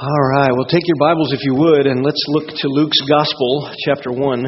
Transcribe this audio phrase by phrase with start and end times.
[0.00, 3.74] All right, well, take your Bibles if you would, and let's look to Luke's Gospel,
[3.84, 4.42] chapter 1.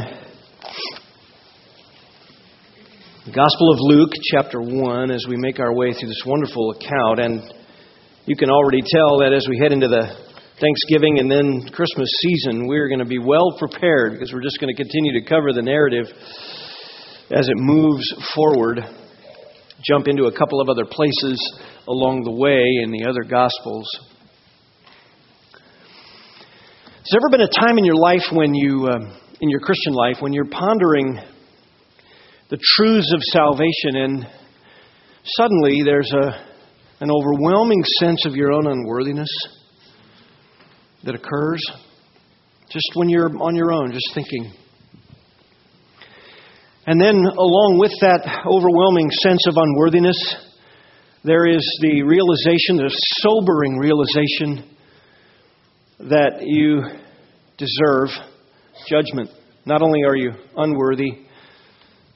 [3.26, 7.18] The Gospel of Luke, chapter 1, as we make our way through this wonderful account.
[7.18, 7.52] And
[8.26, 10.14] you can already tell that as we head into the
[10.60, 14.72] Thanksgiving and then Christmas season, we're going to be well prepared because we're just going
[14.72, 16.06] to continue to cover the narrative
[17.32, 18.06] as it moves
[18.36, 18.86] forward.
[19.82, 21.42] Jump into a couple of other places
[21.88, 23.88] along the way in the other Gospels.
[27.10, 29.00] Has there ever been a time in your life when you, uh,
[29.40, 31.18] in your Christian life, when you're pondering
[32.50, 34.28] the truths of salvation and
[35.24, 36.46] suddenly there's a,
[37.00, 39.28] an overwhelming sense of your own unworthiness
[41.02, 41.60] that occurs
[42.70, 44.52] just when you're on your own, just thinking?
[46.86, 50.36] And then, along with that overwhelming sense of unworthiness,
[51.24, 52.88] there is the realization, the
[53.18, 54.76] sobering realization
[56.08, 56.82] that you
[57.58, 58.08] deserve
[58.88, 59.30] judgment.
[59.66, 61.10] Not only are you unworthy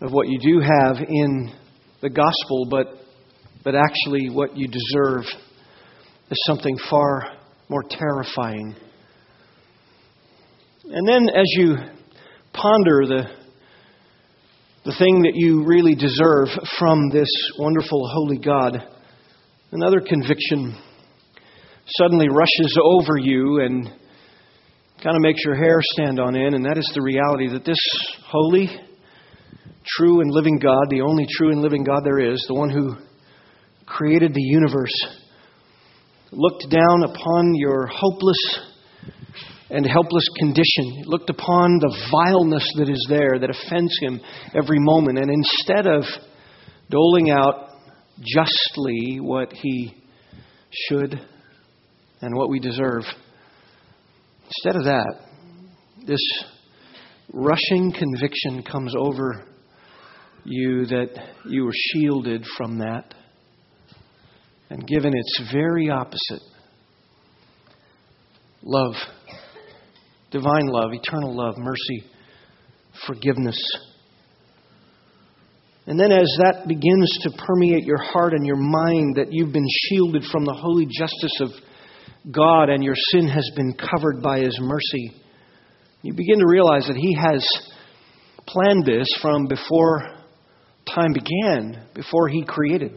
[0.00, 1.52] of what you do have in
[2.00, 2.86] the gospel, but,
[3.62, 5.24] but actually what you deserve
[6.30, 7.24] is something far
[7.68, 8.74] more terrifying.
[10.84, 11.76] And then, as you
[12.52, 13.24] ponder the,
[14.84, 17.28] the thing that you really deserve from this
[17.58, 18.82] wonderful, holy God,
[19.72, 20.76] another conviction
[21.86, 23.86] suddenly rushes over you and
[25.02, 27.78] kind of makes your hair stand on end, and that is the reality that this
[28.26, 28.68] holy,
[29.86, 32.94] true, and living God, the only true and living God there is, the one who
[33.86, 34.94] created the universe,
[36.32, 38.60] looked down upon your hopeless
[39.68, 44.20] and helpless condition, looked upon the vileness that is there that offends him
[44.54, 46.04] every moment, and instead of
[46.88, 47.70] doling out
[48.22, 49.94] justly what he
[50.70, 51.20] should
[52.20, 53.04] and what we deserve.
[54.46, 55.14] Instead of that,
[56.06, 56.44] this
[57.32, 59.44] rushing conviction comes over
[60.44, 61.08] you that
[61.46, 63.14] you were shielded from that
[64.70, 66.42] and given its very opposite
[68.62, 68.94] love,
[70.30, 72.04] divine love, eternal love, mercy,
[73.06, 73.58] forgiveness.
[75.86, 79.68] And then, as that begins to permeate your heart and your mind, that you've been
[79.68, 81.50] shielded from the holy justice of
[82.30, 85.12] God and your sin has been covered by His mercy,
[86.02, 87.46] you begin to realize that He has
[88.46, 90.02] planned this from before
[90.86, 92.92] time began, before He created.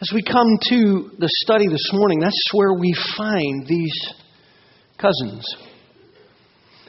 [0.00, 4.12] As we come to the study this morning, that's where we find these
[4.98, 5.46] cousins,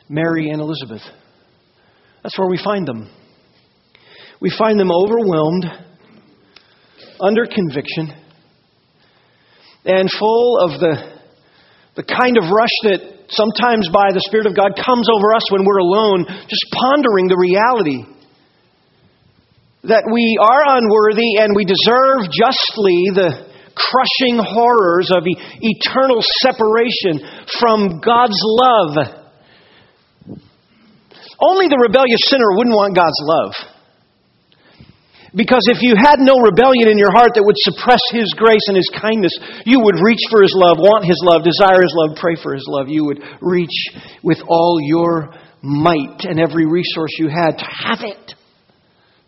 [0.09, 1.02] Mary and Elizabeth.
[2.24, 3.09] That's where we find them.
[4.42, 5.66] We find them overwhelmed,
[7.20, 8.25] under conviction,
[9.85, 10.94] and full of the,
[11.96, 15.66] the kind of rush that sometimes by the Spirit of God comes over us when
[15.66, 18.01] we're alone, just pondering the reality
[19.85, 27.22] that we are unworthy and we deserve justly the crushing horrors of eternal separation
[27.62, 29.22] from God's love.
[31.38, 33.75] Only the rebellious sinner wouldn't want God's love.
[35.35, 38.78] Because if you had no rebellion in your heart that would suppress His grace and
[38.78, 39.35] His kindness,
[39.66, 42.66] you would reach for His love, want His love, desire His love, pray for His
[42.69, 42.88] love.
[42.88, 43.75] You would reach
[44.23, 48.34] with all your might and every resource you had to have it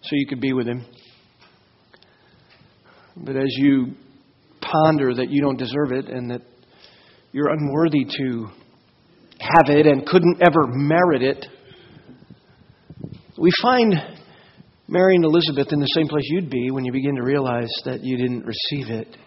[0.02, 0.86] so you could be with Him.
[3.18, 3.96] But as you
[4.62, 6.42] ponder that you don't deserve it and that
[7.34, 8.48] you're unworthy to
[9.40, 11.46] have it and couldn't ever merit it,
[13.38, 13.94] we find
[14.90, 18.06] Mary and Elizabeth in the same place you'd be when you begin to realize that
[18.06, 19.18] you didn't receive it.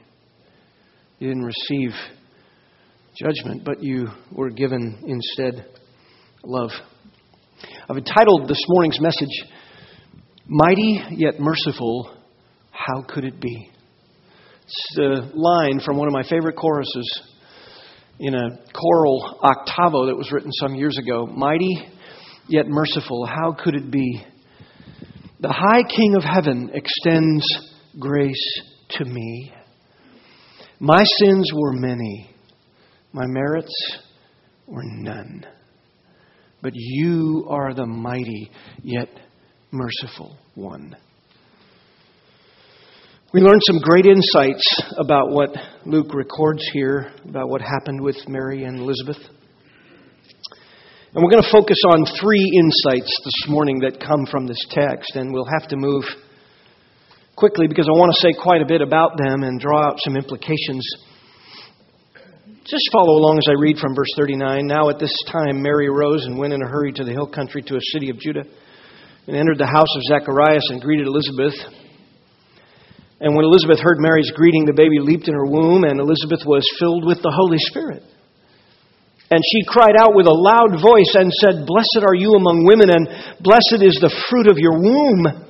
[1.18, 1.90] You didn't receive
[3.14, 5.66] judgment, but you were given instead
[6.42, 6.70] love.
[7.90, 9.44] I've entitled this morning's message,
[10.46, 12.16] Mighty Yet Merciful,
[12.70, 13.70] How Could It Be?
[14.64, 17.22] It's a line from one of my favorite choruses
[18.18, 21.26] in a choral octavo that was written some years ago.
[21.26, 21.86] Mighty
[22.48, 24.24] yet merciful, how could it be
[25.40, 27.44] the high King of heaven extends
[27.98, 29.52] grace to me.
[30.78, 32.34] My sins were many,
[33.12, 33.98] my merits
[34.66, 35.46] were none.
[36.62, 38.50] But you are the mighty
[38.82, 39.08] yet
[39.70, 40.94] merciful one.
[43.32, 44.64] We learned some great insights
[44.98, 45.56] about what
[45.86, 49.18] Luke records here, about what happened with Mary and Elizabeth.
[51.12, 55.16] And we're going to focus on three insights this morning that come from this text,
[55.16, 56.04] and we'll have to move
[57.34, 60.14] quickly because I want to say quite a bit about them and draw out some
[60.14, 60.86] implications.
[62.62, 64.68] Just follow along as I read from verse 39.
[64.68, 67.62] Now at this time, Mary arose and went in a hurry to the hill country
[67.62, 68.46] to a city of Judah
[69.26, 71.58] and entered the house of Zacharias and greeted Elizabeth.
[73.18, 76.62] And when Elizabeth heard Mary's greeting, the baby leaped in her womb, and Elizabeth was
[76.78, 78.04] filled with the Holy Spirit.
[79.30, 82.90] And she cried out with a loud voice and said, Blessed are you among women,
[82.90, 83.06] and
[83.40, 85.46] blessed is the fruit of your womb.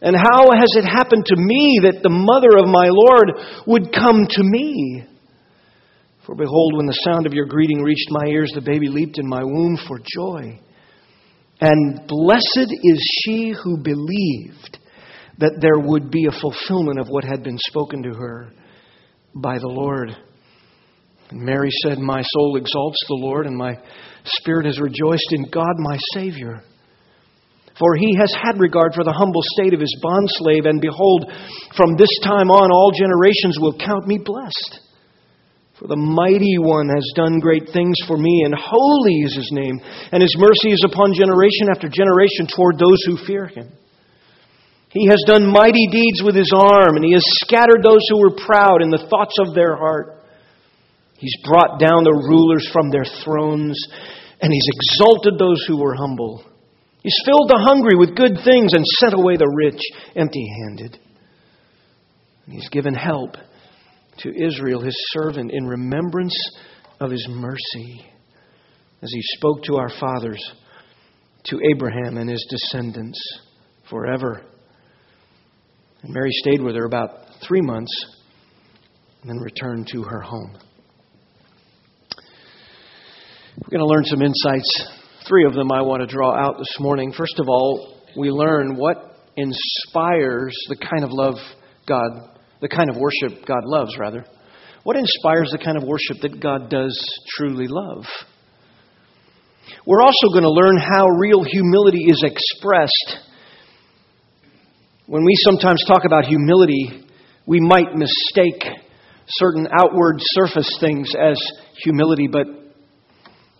[0.00, 4.24] And how has it happened to me that the mother of my Lord would come
[4.24, 5.04] to me?
[6.24, 9.28] For behold, when the sound of your greeting reached my ears, the baby leaped in
[9.28, 10.60] my womb for joy.
[11.60, 14.78] And blessed is she who believed
[15.38, 18.52] that there would be a fulfillment of what had been spoken to her
[19.34, 20.16] by the Lord.
[21.32, 23.78] Mary said, My soul exalts the Lord, and my
[24.24, 26.62] spirit has rejoiced in God my Savior.
[27.78, 31.32] For he has had regard for the humble state of his bondslave, and behold,
[31.76, 34.84] from this time on all generations will count me blessed.
[35.80, 39.80] For the mighty one has done great things for me, and holy is his name,
[40.12, 43.72] and his mercy is upon generation after generation toward those who fear him.
[44.92, 48.44] He has done mighty deeds with his arm, and he has scattered those who were
[48.44, 50.19] proud in the thoughts of their heart.
[51.20, 53.78] He's brought down the rulers from their thrones,
[54.40, 56.42] and he's exalted those who were humble.
[57.02, 59.82] He's filled the hungry with good things and sent away the rich
[60.16, 60.98] empty handed.
[62.48, 63.36] He's given help
[64.20, 66.34] to Israel, his servant, in remembrance
[67.00, 68.02] of his mercy,
[69.02, 70.42] as he spoke to our fathers,
[71.44, 73.20] to Abraham and his descendants
[73.90, 74.40] forever.
[76.02, 77.92] And Mary stayed with her about three months
[79.20, 80.56] and then returned to her home.
[83.56, 85.00] We're going to learn some insights
[85.30, 87.12] Three of them I want to draw out this morning.
[87.12, 91.34] First of all, we learn what inspires the kind of love
[91.86, 94.24] God, the kind of worship God loves, rather.
[94.82, 96.98] What inspires the kind of worship that God does
[97.36, 98.06] truly love?
[99.86, 103.28] We're also going to learn how real humility is expressed.
[105.06, 107.04] When we sometimes talk about humility,
[107.46, 108.64] we might mistake
[109.28, 111.38] certain outward surface things as
[111.84, 112.46] humility, but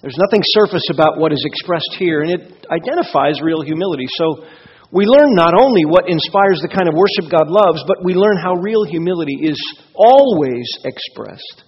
[0.03, 4.07] there's nothing surface about what is expressed here, and it identifies real humility.
[4.09, 4.45] So
[4.93, 8.39] we learn not only what inspires the kind of worship God loves, but we learn
[8.39, 9.61] how real humility is
[9.95, 11.65] always expressed.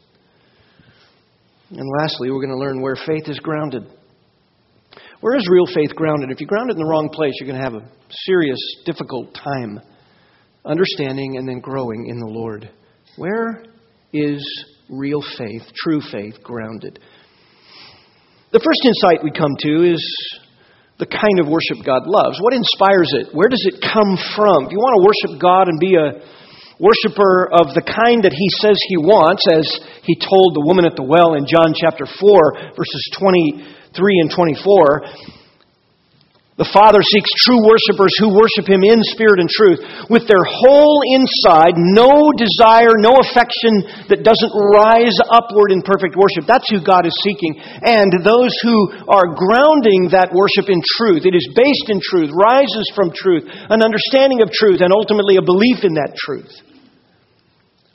[1.71, 3.85] And lastly, we're going to learn where faith is grounded.
[5.21, 6.31] Where is real faith grounded?
[6.31, 9.35] If you ground it in the wrong place, you're going to have a serious, difficult
[9.35, 9.81] time
[10.65, 12.71] understanding and then growing in the Lord.
[13.17, 13.65] Where
[14.13, 14.43] is
[14.89, 16.99] real faith, true faith, grounded?
[18.53, 20.05] The first insight we come to is
[21.01, 22.37] the kind of worship God loves.
[22.45, 23.33] What inspires it?
[23.33, 24.69] Where does it come from?
[24.69, 26.21] If you want to worship God and be a
[26.77, 29.65] worshiper of the kind that He says He wants, as
[30.05, 33.65] He told the woman at the well in John chapter 4, verses 23
[34.21, 35.33] and 24,
[36.61, 39.81] the Father seeks true worshipers who worship Him in spirit and truth
[40.13, 46.45] with their whole inside, no desire, no affection that doesn't rise upward in perfect worship.
[46.45, 47.57] That's who God is seeking.
[47.57, 48.77] And those who
[49.09, 51.25] are grounding that worship in truth.
[51.25, 55.49] It is based in truth, rises from truth, an understanding of truth, and ultimately a
[55.49, 56.53] belief in that truth.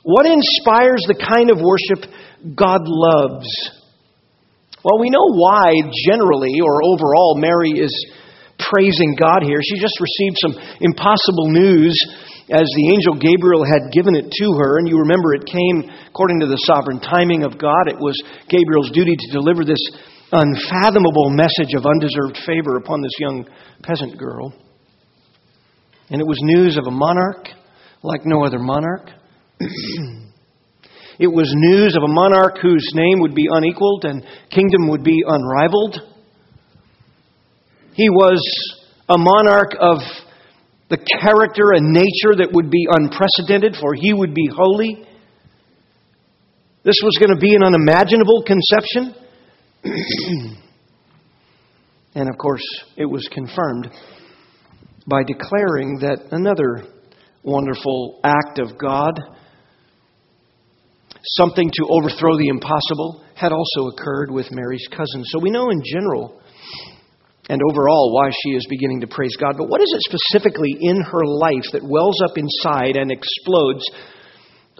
[0.02, 2.10] What inspires the kind of worship
[2.58, 3.46] God loves?
[4.82, 5.78] Well, we know why
[6.10, 7.94] generally or overall Mary is
[8.58, 9.58] praising God here.
[9.62, 11.94] She just received some impossible news
[12.50, 14.78] as the angel Gabriel had given it to her.
[14.78, 17.88] And you remember it came according to the sovereign timing of God.
[17.88, 18.16] It was
[18.48, 19.82] Gabriel's duty to deliver this
[20.32, 23.48] unfathomable message of undeserved favor upon this young
[23.82, 24.52] peasant girl.
[26.10, 27.48] And it was news of a monarch
[28.02, 29.10] like no other monarch.
[31.18, 35.22] it was news of a monarch whose name would be unequaled and kingdom would be
[35.26, 36.00] unrivaled.
[37.98, 38.38] He was
[39.08, 39.98] a monarch of
[40.88, 45.04] the character and nature that would be unprecedented, for he would be holy.
[46.84, 49.16] This was going to be an unimaginable conception.
[52.14, 52.62] and of course,
[52.96, 53.90] it was confirmed
[55.08, 56.84] by declaring that another
[57.42, 59.18] wonderful act of God,
[61.24, 65.24] something to overthrow the impossible, had also occurred with Mary's cousin.
[65.24, 66.40] So we know in general
[67.48, 69.56] and overall why she is beginning to praise God.
[69.56, 73.84] But what is it specifically in her life that wells up inside and explodes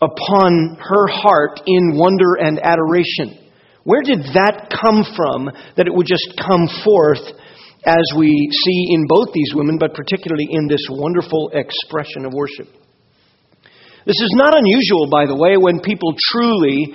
[0.00, 3.48] upon her heart in wonder and adoration?
[3.84, 7.24] Where did that come from that it would just come forth
[7.86, 12.68] as we see in both these women, but particularly in this wonderful expression of worship?
[14.04, 16.92] This is not unusual, by the way, when people truly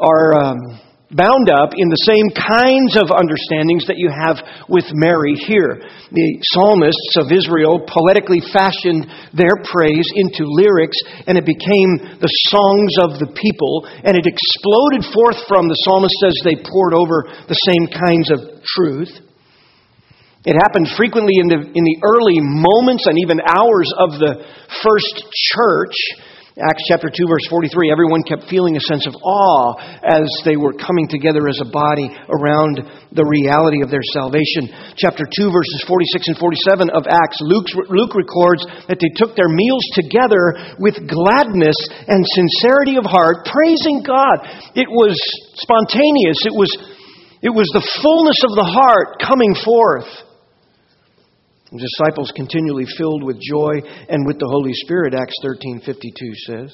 [0.00, 0.80] are um,
[1.12, 4.40] bound up in the same kinds of understandings that you have
[4.72, 5.84] with Mary here.
[6.08, 9.04] The psalmists of Israel poetically fashioned
[9.36, 10.96] their praise into lyrics,
[11.28, 16.22] and it became the songs of the people, and it exploded forth from the psalmists
[16.24, 19.12] as they pored over the same kinds of truth.
[20.44, 24.44] It happened frequently in the, in the early moments and even hours of the
[24.84, 25.96] first church
[26.54, 29.74] Acts chapter 2 verse 43, everyone kept feeling a sense of awe
[30.06, 32.78] as they were coming together as a body around
[33.10, 34.70] the reality of their salvation.
[34.94, 39.50] Chapter 2 verses 46 and 47 of Acts, Luke, Luke records that they took their
[39.50, 41.74] meals together with gladness
[42.06, 44.46] and sincerity of heart, praising God.
[44.78, 45.18] It was
[45.58, 46.38] spontaneous.
[46.46, 46.70] It was,
[47.42, 50.06] it was the fullness of the heart coming forth.
[51.74, 56.70] The disciples continually filled with joy and with the Holy Spirit, Acts 13:52 says.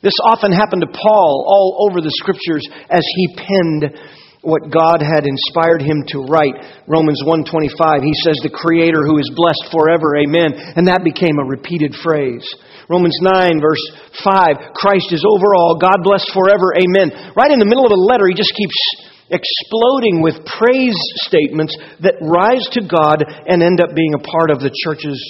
[0.00, 3.92] This often happened to Paul all over the scriptures as he penned
[4.40, 6.56] what God had inspired him to write.
[6.88, 11.44] Romans 1:25 he says the creator who is blessed forever amen and that became a
[11.44, 12.48] repeated phrase.
[12.88, 13.84] Romans 9 verse
[14.24, 17.36] 5 Christ is over all God bless forever amen.
[17.36, 22.16] Right in the middle of a letter he just keeps exploding with praise statements that
[22.20, 25.20] rise to God and end up being a part of the church's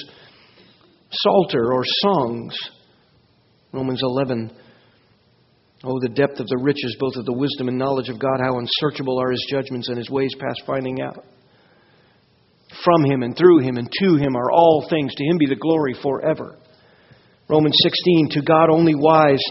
[1.11, 2.57] psalter or songs.
[3.73, 4.50] Romans 11.
[5.85, 8.59] Oh, the depth of the riches, both of the wisdom and knowledge of God, how
[8.59, 11.25] unsearchable are his judgments and his ways past finding out.
[12.85, 15.14] From him and through him and to him are all things.
[15.14, 16.57] To him be the glory forever.
[17.49, 19.43] Romans 16, to God only wise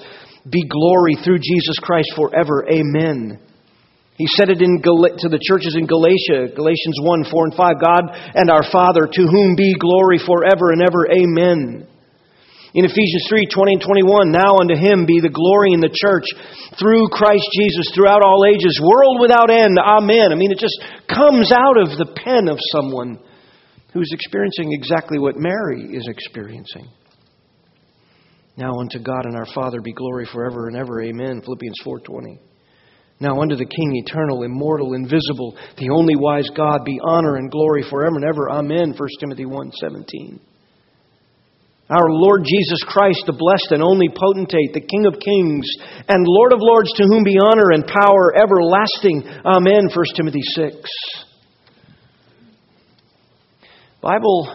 [0.49, 2.65] be glory through Jesus Christ forever.
[2.71, 3.39] Amen.
[4.17, 7.77] He said it in Gal- to the churches in Galatia, Galatians 1 4 and 5
[7.77, 11.05] God and our Father, to whom be glory forever and ever.
[11.05, 11.85] Amen.
[12.73, 16.25] In Ephesians 3 20 and 21, now unto him be the glory in the church
[16.81, 19.77] through Christ Jesus throughout all ages, world without end.
[19.77, 20.33] Amen.
[20.33, 23.21] I mean, it just comes out of the pen of someone
[23.93, 26.89] who's experiencing exactly what Mary is experiencing.
[28.57, 31.01] Now unto God and our Father be glory forever and ever.
[31.01, 31.41] Amen.
[31.45, 32.46] Philippians 4:20.
[33.19, 37.83] Now unto the King, eternal, immortal, invisible, the only wise God, be honor and glory
[37.89, 38.51] forever and ever.
[38.51, 38.93] Amen.
[38.93, 40.39] 1 Timothy 1:17.
[41.89, 45.65] Our Lord Jesus Christ, the blessed and only potentate, the King of kings
[46.07, 49.23] and Lord of lords, to whom be honor and power everlasting.
[49.45, 49.89] Amen.
[49.89, 50.75] 1 Timothy 6.
[54.01, 54.53] Bible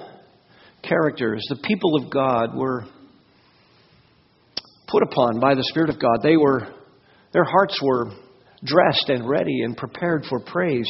[0.83, 2.85] characters, the people of God, were
[4.87, 6.19] put upon by the Spirit of God.
[6.23, 6.69] They were,
[7.33, 8.13] their hearts were
[8.65, 10.89] dressed and ready and prepared for praise.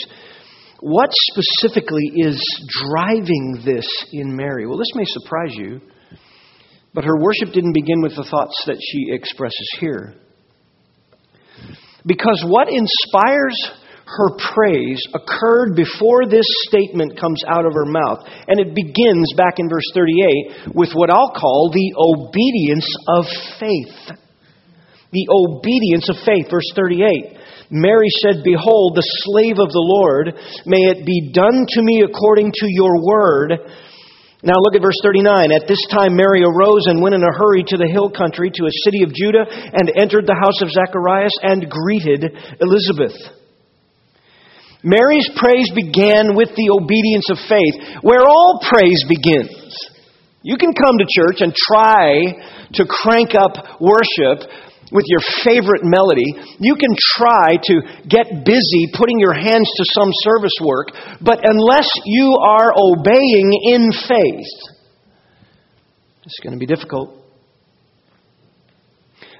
[0.81, 2.43] What specifically is
[2.89, 4.67] driving this in Mary?
[4.67, 5.81] Well, this may surprise you,
[6.93, 10.15] but her worship didn't begin with the thoughts that she expresses here.
[12.05, 13.55] Because what inspires
[14.05, 18.27] her praise occurred before this statement comes out of her mouth.
[18.49, 23.25] And it begins back in verse 38 with what I'll call the obedience of
[23.59, 24.19] faith.
[25.13, 26.51] The obedience of faith.
[26.51, 27.39] Verse 38.
[27.71, 30.35] Mary said, Behold, the slave of the Lord,
[30.67, 33.59] may it be done to me according to your word.
[34.43, 35.53] Now look at verse 39.
[35.53, 38.67] At this time Mary arose and went in a hurry to the hill country, to
[38.67, 42.27] a city of Judah, and entered the house of Zacharias and greeted
[42.59, 43.15] Elizabeth.
[44.83, 49.71] Mary's praise began with the obedience of faith, where all praise begins.
[50.43, 52.35] You can come to church and try
[52.75, 54.51] to crank up worship,
[54.93, 56.29] with your favorite melody.
[56.61, 57.75] You can try to
[58.07, 60.89] get busy putting your hands to some service work,
[61.21, 64.53] but unless you are obeying in faith,
[66.25, 67.19] it's going to be difficult.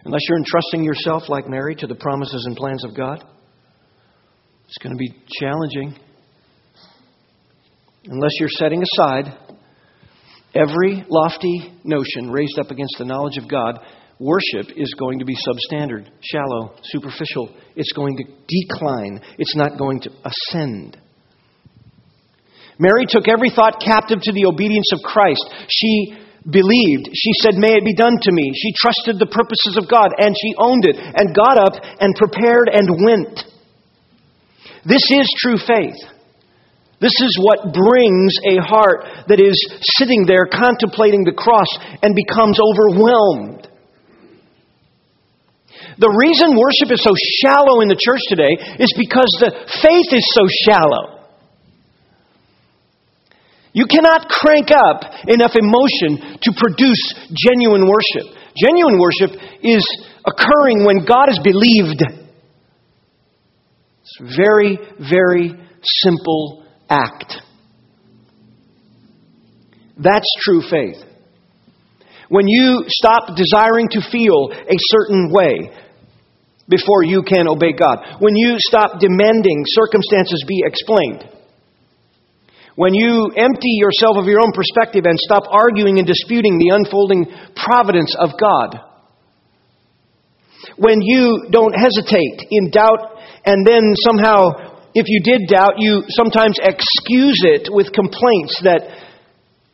[0.05, 3.23] Unless you're entrusting yourself, like Mary, to the promises and plans of God,
[4.67, 5.95] it's going to be challenging.
[8.07, 9.39] Unless you're setting aside
[10.55, 13.79] every lofty notion raised up against the knowledge of God
[14.23, 17.51] worship is going to be substandard, shallow, superficial.
[17.75, 20.97] It's going to decline, it's not going to ascend.
[22.79, 25.45] Mary took every thought captive to the obedience of Christ.
[25.69, 26.15] She
[26.49, 27.11] believed.
[27.13, 28.51] She said, May it be done to me.
[28.55, 32.71] She trusted the purposes of God and she owned it and got up and prepared
[32.73, 33.45] and went.
[34.87, 35.99] This is true faith.
[36.99, 39.59] This is what brings a heart that is
[39.99, 41.67] sitting there contemplating the cross
[42.03, 43.72] and becomes overwhelmed.
[45.99, 47.13] The reason worship is so
[47.45, 49.51] shallow in the church today is because the
[49.83, 51.23] faith is so shallow.
[53.73, 58.37] You cannot crank up enough emotion to produce genuine worship.
[58.57, 59.33] Genuine worship
[59.63, 59.85] is
[60.25, 62.05] occurring when God is believed.
[64.03, 65.57] It's a very, very
[66.05, 67.41] simple act.
[69.97, 71.03] That's true faith.
[72.29, 75.71] When you stop desiring to feel a certain way
[76.69, 78.21] before you can obey God.
[78.21, 81.29] When you stop demanding circumstances be explained.
[82.75, 87.27] When you empty yourself of your own perspective and stop arguing and disputing the unfolding
[87.55, 88.81] providence of God.
[90.79, 96.57] When you don't hesitate in doubt and then somehow, if you did doubt, you sometimes
[96.63, 98.89] excuse it with complaints that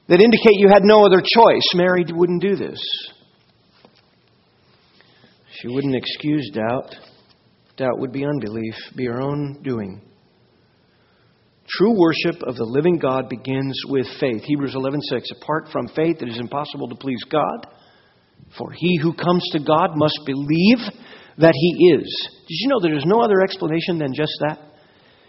[0.08, 1.68] that indicate you had no other choice.
[1.74, 2.80] Mary wouldn't do this.
[5.60, 6.94] She wouldn't excuse doubt.
[7.76, 10.00] Doubt would be unbelief, be her own doing.
[11.68, 14.42] True worship of the living God begins with faith.
[14.44, 17.66] Hebrews 11:6 Apart from faith it is impossible to please God,
[18.56, 20.78] for he who comes to God must believe
[21.38, 22.28] that he is.
[22.48, 24.58] Did you know there is no other explanation than just that?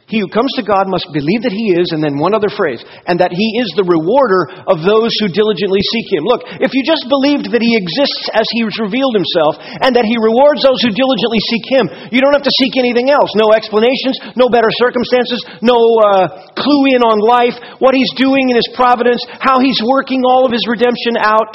[0.10, 2.82] He who comes to God must believe that He is, and then one other phrase,
[3.06, 6.26] and that He is the rewarder of those who diligently seek Him.
[6.26, 10.10] Look, if you just believed that He exists as He has revealed Himself, and that
[10.10, 13.30] He rewards those who diligently seek Him, you don't have to seek anything else.
[13.38, 18.58] No explanations, no better circumstances, no uh, clue in on life, what He's doing in
[18.58, 21.54] His providence, how He's working all of His redemption out.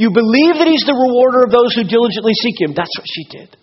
[0.00, 2.72] You believe that He's the rewarder of those who diligently seek Him.
[2.72, 3.60] That's what she did.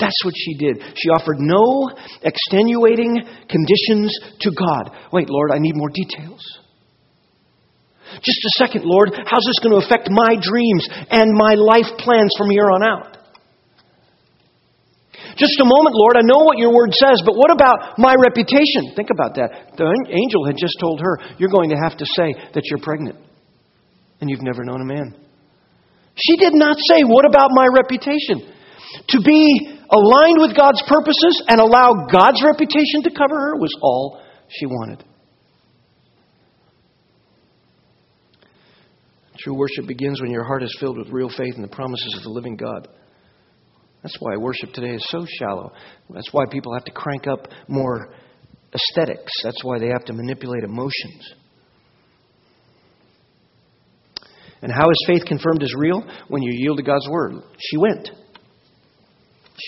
[0.00, 0.82] That's what she did.
[0.96, 1.92] She offered no
[2.24, 4.96] extenuating conditions to God.
[5.12, 6.40] Wait, Lord, I need more details.
[8.18, 9.14] Just a second, Lord.
[9.14, 13.20] How's this going to affect my dreams and my life plans from here on out?
[15.36, 16.16] Just a moment, Lord.
[16.16, 18.92] I know what your word says, but what about my reputation?
[18.96, 19.76] Think about that.
[19.76, 23.16] The angel had just told her, You're going to have to say that you're pregnant
[24.20, 25.14] and you've never known a man.
[26.16, 28.52] She did not say, What about my reputation?
[29.08, 34.22] To be aligned with God's purposes and allow God's reputation to cover her was all
[34.48, 35.04] she wanted.
[39.38, 42.22] True worship begins when your heart is filled with real faith in the promises of
[42.24, 42.88] the living God.
[44.02, 45.72] That's why worship today is so shallow.
[46.10, 48.12] That's why people have to crank up more
[48.74, 49.32] aesthetics.
[49.42, 51.34] That's why they have to manipulate emotions.
[54.62, 56.02] And how is faith confirmed as real?
[56.28, 57.32] When you yield to God's word.
[57.58, 58.10] She went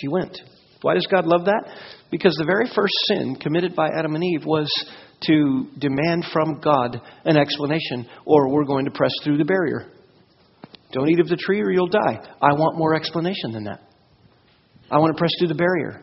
[0.00, 0.40] she went.
[0.82, 1.68] Why does God love that?
[2.10, 4.68] Because the very first sin committed by Adam and Eve was
[5.26, 9.92] to demand from God an explanation, or we're going to press through the barrier.
[10.92, 12.20] Don't eat of the tree or you'll die.
[12.42, 13.80] I want more explanation than that.
[14.90, 16.02] I want to press through the barrier.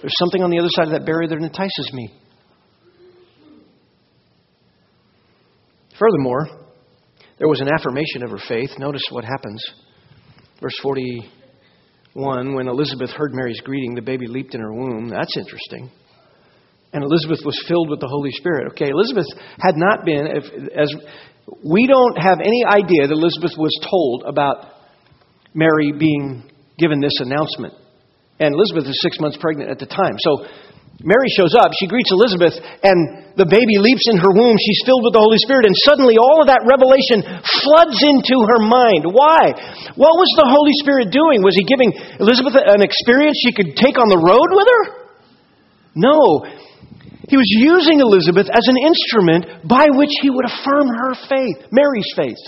[0.00, 2.14] There's something on the other side of that barrier that entices me.
[5.98, 6.46] Furthermore,
[7.38, 8.70] there was an affirmation of her faith.
[8.78, 9.62] Notice what happens.
[10.60, 11.28] Verse 40
[12.14, 15.08] 1, when Elizabeth heard Mary's greeting, the baby leaped in her womb.
[15.08, 15.90] That's interesting.
[16.92, 18.72] And Elizabeth was filled with the Holy Spirit.
[18.72, 19.26] Okay, Elizabeth
[19.58, 20.44] had not been, if,
[20.76, 20.94] as
[21.64, 24.66] we don't have any idea that Elizabeth was told about
[25.54, 27.74] Mary being given this announcement.
[28.38, 30.16] And Elizabeth is six months pregnant at the time.
[30.18, 30.46] So
[31.00, 34.54] Mary shows up, she greets Elizabeth, and the baby leaps in her womb.
[34.60, 37.24] She's filled with the Holy Spirit, and suddenly all of that revelation
[37.64, 39.08] floods into her mind.
[39.08, 39.56] Why?
[39.96, 41.40] What was the Holy Spirit doing?
[41.40, 44.84] Was he giving Elizabeth an experience she could take on the road with her?
[45.96, 46.44] No.
[47.26, 52.10] He was using Elizabeth as an instrument by which he would affirm her faith, Mary's
[52.12, 52.42] faith.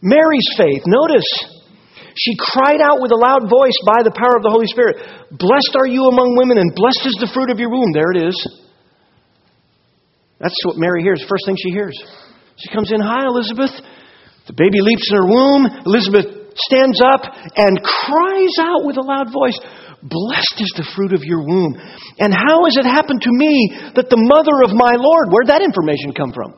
[0.00, 1.26] Mary's faith, notice,
[2.18, 4.98] she cried out with a loud voice by the power of the Holy Spirit
[5.30, 7.94] Blessed are you among women, and blessed is the fruit of your womb.
[7.94, 8.36] There it is.
[10.42, 11.94] That's what Mary hears, first thing she hears.
[12.58, 13.70] She comes in, Hi, Elizabeth.
[14.46, 15.62] The baby leaps in her womb.
[15.86, 17.22] Elizabeth stands up
[17.54, 19.58] and cries out with a loud voice,
[20.02, 21.74] Blessed is the fruit of your womb.
[22.18, 25.62] And how has it happened to me that the mother of my Lord, where'd that
[25.62, 26.54] information come from?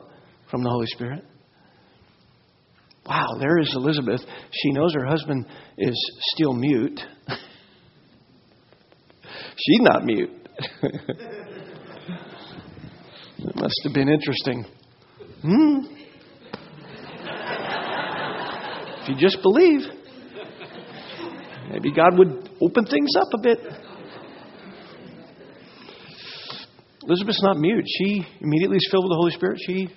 [0.49, 1.25] From the Holy Spirit.
[3.11, 4.21] Wow, there is Elizabeth.
[4.51, 5.45] She knows her husband
[5.77, 6.97] is still mute.
[9.57, 10.29] She's not mute.
[13.37, 14.63] it must have been interesting.
[15.41, 15.79] Hmm.
[19.01, 19.81] If you just believe,
[21.69, 23.59] maybe God would open things up a bit.
[27.03, 27.83] Elizabeth's not mute.
[27.97, 29.59] She immediately is filled with the Holy Spirit.
[29.67, 29.89] She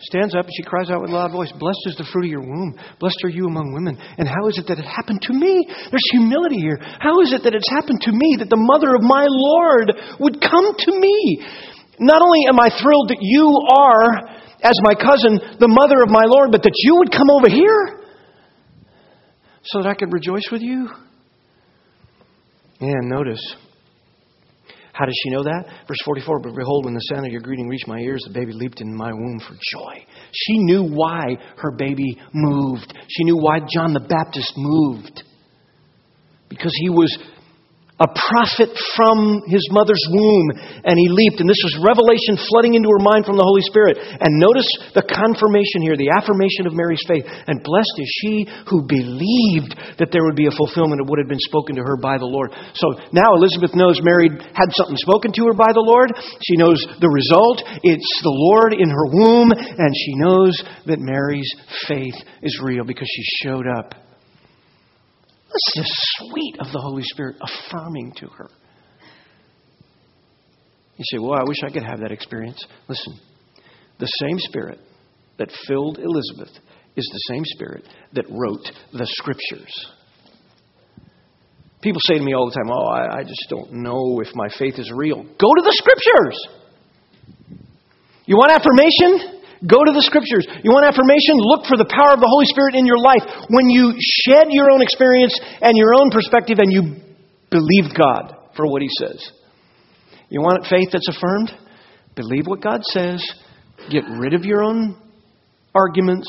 [0.00, 2.30] stands up and she cries out with a loud voice, Blessed is the fruit of
[2.30, 2.78] your womb.
[3.00, 3.96] Blessed are you among women.
[4.18, 5.64] And how is it that it happened to me?
[5.68, 6.78] There's humility here.
[7.00, 10.40] How is it that it's happened to me that the mother of my Lord would
[10.40, 11.40] come to me?
[11.98, 16.24] Not only am I thrilled that you are as my cousin, the mother of my
[16.28, 18.04] Lord, but that you would come over here
[19.64, 20.88] so that I could rejoice with you?
[22.80, 23.40] And notice,
[24.96, 25.66] how does she know that?
[25.86, 28.52] Verse 44 But behold, when the sound of your greeting reached my ears, the baby
[28.52, 30.02] leaped in my womb for joy.
[30.32, 32.94] She knew why her baby moved.
[33.08, 35.22] She knew why John the Baptist moved.
[36.48, 37.14] Because he was
[37.96, 40.52] a prophet from his mother's womb,
[40.84, 41.40] and he leaped.
[41.40, 43.96] And this was revelation flooding into her mind from the Holy Spirit.
[43.96, 47.24] And notice the confirmation here, the affirmation of Mary's faith.
[47.24, 48.34] And blessed is she
[48.68, 51.96] who believed that there would be a fulfillment of what had been spoken to her
[51.96, 52.52] by the Lord.
[52.76, 56.12] So now Elizabeth knows Mary had something spoken to her by the Lord.
[56.44, 57.64] She knows the result.
[57.80, 60.52] It's the Lord in her womb, and she knows
[60.84, 61.48] that Mary's
[61.88, 64.05] faith is real because she showed up
[65.56, 68.50] What's the sweet of the Holy Spirit affirming to her?
[70.98, 72.62] You say, Well, I wish I could have that experience.
[72.88, 73.18] Listen,
[73.98, 74.78] the same Spirit
[75.38, 76.54] that filled Elizabeth
[76.94, 79.72] is the same Spirit that wrote the Scriptures.
[81.80, 84.48] People say to me all the time, Oh, I, I just don't know if my
[84.58, 85.22] faith is real.
[85.22, 86.48] Go to the Scriptures.
[88.26, 89.35] You want affirmation?
[89.64, 90.44] Go to the scriptures.
[90.60, 91.40] You want affirmation?
[91.40, 93.24] Look for the power of the Holy Spirit in your life.
[93.48, 95.32] When you shed your own experience
[95.64, 97.00] and your own perspective and you
[97.48, 99.32] believe God for what He says.
[100.28, 101.52] You want faith that's affirmed?
[102.16, 103.24] Believe what God says.
[103.88, 105.00] Get rid of your own
[105.74, 106.28] arguments.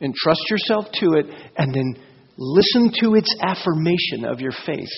[0.00, 1.26] and trust yourself to it.
[1.56, 1.94] And then
[2.36, 4.90] listen to its affirmation of your faith.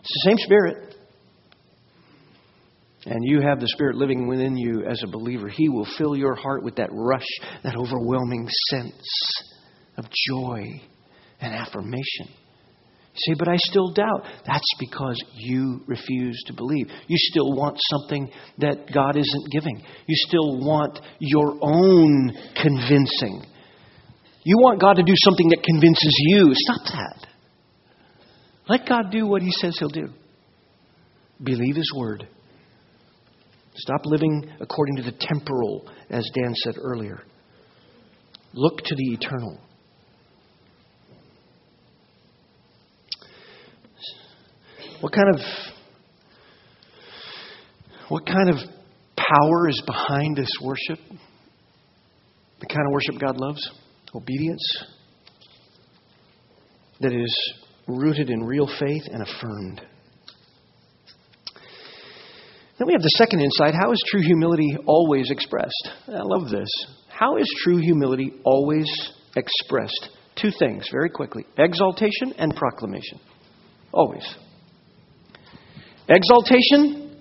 [0.00, 0.93] It's the same Spirit
[3.06, 6.34] and you have the Spirit living within you as a believer, He will fill your
[6.34, 7.26] heart with that rush,
[7.62, 9.42] that overwhelming sense
[9.96, 10.80] of joy
[11.40, 12.28] and affirmation.
[13.14, 14.24] You say, but I still doubt.
[14.44, 16.88] That's because you refuse to believe.
[17.06, 19.76] You still want something that God isn't giving.
[20.06, 23.44] You still want your own convincing.
[24.42, 26.52] You want God to do something that convinces you.
[26.54, 27.26] Stop that.
[28.68, 30.08] Let God do what He says He'll do.
[31.42, 32.26] Believe His word.
[33.76, 37.22] Stop living according to the temporal, as Dan said earlier.
[38.52, 39.58] Look to the eternal.
[45.00, 45.40] What kind of
[48.08, 48.56] what kind of
[49.16, 50.98] power is behind this worship?
[52.60, 53.70] The kind of worship God loves?
[54.14, 54.84] Obedience
[57.00, 57.54] that is
[57.88, 59.82] rooted in real faith and affirmed.
[62.78, 63.74] Then we have the second insight.
[63.74, 65.90] How is true humility always expressed?
[66.08, 66.68] I love this.
[67.08, 68.86] How is true humility always
[69.36, 70.08] expressed?
[70.40, 73.20] Two things, very quickly exaltation and proclamation.
[73.92, 74.26] Always.
[76.08, 77.16] Exaltation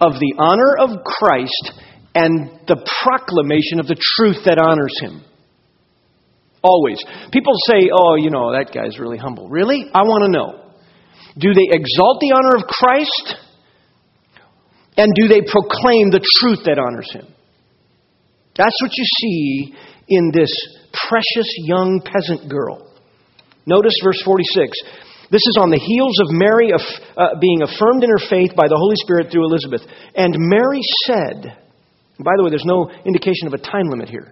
[0.00, 1.72] of the honor of Christ
[2.14, 5.24] and the proclamation of the truth that honors him.
[6.62, 7.02] Always.
[7.32, 9.48] People say, oh, you know, that guy's really humble.
[9.48, 9.90] Really?
[9.92, 10.72] I want to know.
[11.36, 13.41] Do they exalt the honor of Christ
[15.02, 17.26] and do they proclaim the truth that honors him?
[18.54, 19.74] That's what you see
[20.06, 20.52] in this
[21.08, 22.86] precious young peasant girl.
[23.66, 24.78] Notice verse 46.
[25.26, 28.78] This is on the heels of Mary uh, being affirmed in her faith by the
[28.78, 29.82] Holy Spirit through Elizabeth.
[30.14, 31.58] And Mary said,
[32.22, 34.30] by the way, there's no indication of a time limit here.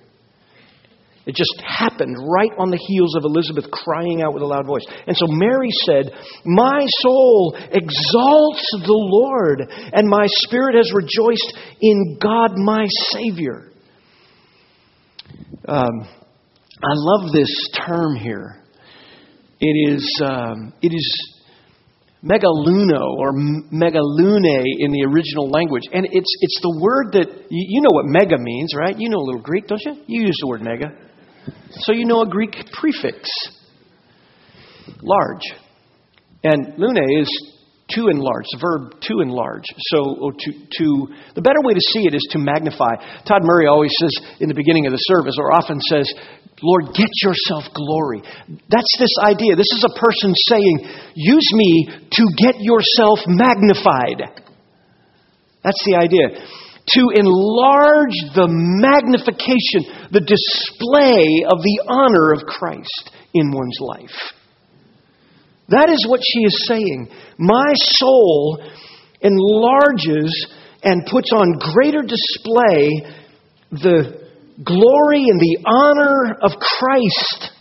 [1.31, 4.83] It just happened right on the heels of Elizabeth crying out with a loud voice.
[5.07, 6.11] And so Mary said,
[6.45, 9.63] My soul exalts the Lord,
[9.93, 13.71] and my spirit has rejoiced in God my Savior.
[15.69, 16.03] Um,
[16.83, 17.55] I love this
[17.87, 18.65] term here.
[19.61, 21.37] It is, um, it is
[22.25, 23.33] megaluno or
[23.71, 25.85] megalune in the original language.
[25.93, 28.99] And it's, it's the word that, you, you know what mega means, right?
[28.99, 29.95] You know a little Greek, don't you?
[30.09, 31.10] You use the word mega.
[31.71, 33.31] So you know a Greek prefix,
[35.03, 35.43] large.
[36.43, 37.29] And lune is
[37.91, 39.65] to enlarge, the verb to enlarge.
[39.79, 40.87] So oh, to, to,
[41.35, 43.23] the better way to see it is to magnify.
[43.27, 46.07] Todd Murray always says in the beginning of the service, or often says,
[46.63, 48.23] Lord, get yourself glory.
[48.69, 49.57] That's this idea.
[49.57, 50.77] This is a person saying,
[51.15, 54.45] use me to get yourself magnified.
[55.65, 56.41] That's the idea
[56.89, 64.35] to enlarge the magnification, the display of the honor of Christ in one's life.
[65.69, 67.09] That is what she is saying.
[67.39, 68.63] My soul
[69.21, 73.07] enlarges and puts on greater display
[73.71, 74.29] the
[74.65, 77.55] glory and the honor of Christ.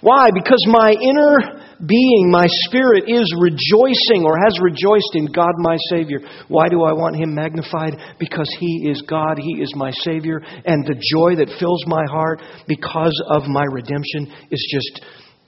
[0.00, 0.30] Why?
[0.32, 6.20] Because my inner being, my spirit, is rejoicing or has rejoiced in God my Savior.
[6.48, 7.96] Why do I want Him magnified?
[8.18, 12.40] Because He is God, He is my Savior, and the joy that fills my heart
[12.66, 15.04] because of my redemption is just,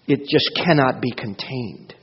[0.07, 1.95] it just cannot be contained.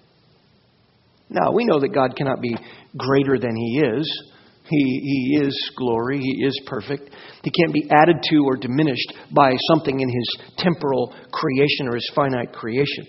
[1.30, 2.56] Now, we know that God cannot be
[2.98, 4.32] greater than He is.
[4.68, 6.20] He, he is glory.
[6.20, 7.12] He is perfect.
[7.44, 12.12] He can't be added to or diminished by something in his temporal creation or his
[12.16, 13.06] finite creation.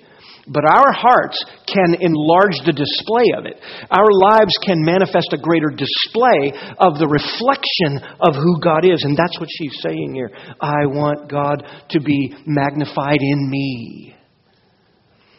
[0.49, 3.59] But our hearts can enlarge the display of it.
[3.91, 9.03] Our lives can manifest a greater display of the reflection of who God is.
[9.03, 10.31] And that's what she's saying here.
[10.61, 14.16] I want God to be magnified in me.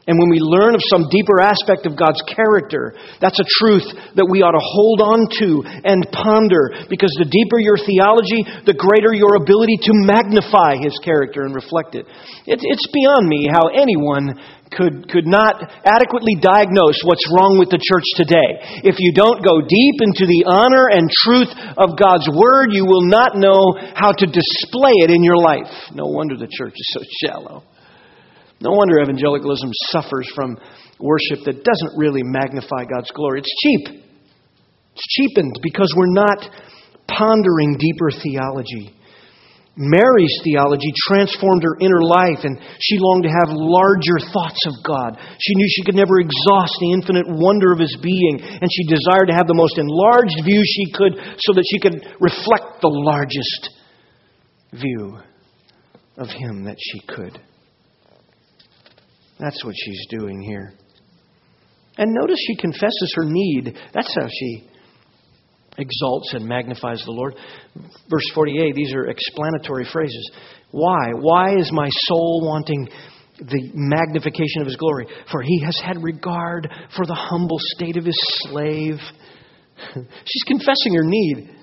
[0.08, 3.84] And when we learn of some deeper aspect of God's character, that's a truth
[4.16, 8.72] that we ought to hold on to and ponder because the deeper your theology, the
[8.72, 12.08] greater your ability to magnify His character and reflect it.
[12.48, 14.40] it it's beyond me how anyone
[14.72, 18.84] could, could not adequately diagnose what's wrong with the church today.
[18.88, 23.04] If you don't go deep into the honor and truth of God's Word, you will
[23.12, 25.72] not know how to display it in your life.
[25.92, 27.68] No wonder the church is so shallow.
[28.60, 30.58] No wonder evangelicalism suffers from
[31.00, 33.40] worship that doesn't really magnify God's glory.
[33.40, 34.02] It's cheap.
[34.94, 36.50] It's cheapened because we're not
[37.08, 38.98] pondering deeper theology.
[39.78, 45.22] Mary's theology transformed her inner life, and she longed to have larger thoughts of God.
[45.40, 49.30] She knew she could never exhaust the infinite wonder of His being, and she desired
[49.30, 51.14] to have the most enlarged view she could
[51.46, 53.70] so that she could reflect the largest
[54.74, 55.20] view
[56.18, 57.40] of Him that she could.
[59.40, 60.74] That's what she's doing here.
[61.98, 63.76] And notice she confesses her need.
[63.94, 64.68] That's how she
[65.78, 67.36] exalts and magnifies the Lord.
[68.10, 70.32] Verse 48, these are explanatory phrases.
[70.72, 71.12] Why?
[71.14, 72.90] Why is my soul wanting
[73.40, 75.08] the magnification of his glory?
[75.32, 78.98] For he has had regard for the humble state of his slave.
[79.94, 81.54] she's confessing her need.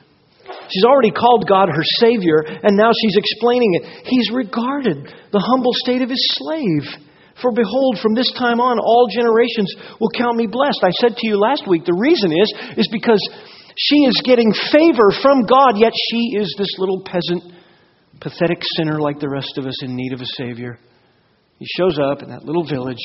[0.68, 4.06] She's already called God her Savior, and now she's explaining it.
[4.06, 7.04] He's regarded the humble state of his slave.
[7.40, 10.80] For behold, from this time on, all generations will count me blessed.
[10.82, 13.20] I said to you last week, the reason is, is because
[13.76, 17.52] she is getting favor from God, yet she is this little peasant,
[18.20, 20.78] pathetic sinner like the rest of us in need of a Savior.
[21.58, 23.02] He shows up in that little village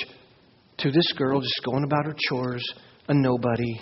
[0.80, 2.64] to this girl just going about her chores,
[3.08, 3.80] a nobody.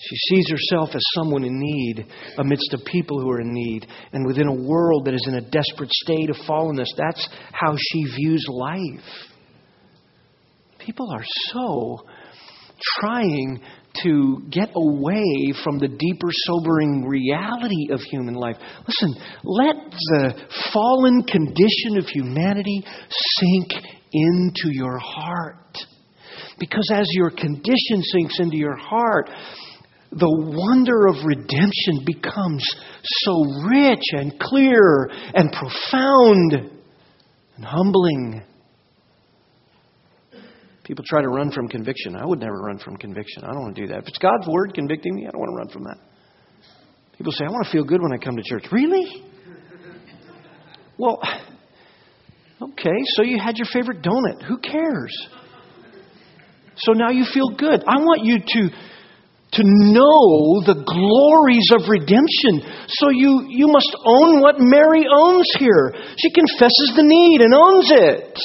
[0.00, 2.06] She sees herself as someone in need
[2.38, 5.42] amidst a people who are in need and within a world that is in a
[5.42, 6.86] desperate state of fallenness.
[6.96, 9.04] That's how she views life.
[10.78, 12.06] People are so
[12.98, 13.60] trying
[14.02, 18.56] to get away from the deeper, sobering reality of human life.
[18.86, 20.34] Listen, let the
[20.72, 22.82] fallen condition of humanity
[23.38, 23.68] sink
[24.12, 25.76] into your heart.
[26.58, 29.28] Because as your condition sinks into your heart,
[30.12, 32.64] the wonder of redemption becomes
[33.02, 36.70] so rich and clear and profound
[37.56, 38.42] and humbling.
[40.82, 42.16] People try to run from conviction.
[42.16, 43.44] I would never run from conviction.
[43.44, 43.98] I don't want to do that.
[43.98, 45.98] If it's God's word convicting me, I don't want to run from that.
[47.16, 48.64] People say, I want to feel good when I come to church.
[48.72, 49.24] Really?
[50.98, 51.22] Well,
[52.60, 54.42] okay, so you had your favorite donut.
[54.48, 55.14] Who cares?
[56.76, 57.84] So now you feel good.
[57.86, 58.76] I want you to
[59.52, 62.62] to know the glories of redemption.
[62.86, 65.94] So you, you must own what Mary owns here.
[66.18, 68.38] She confesses the need and owns it.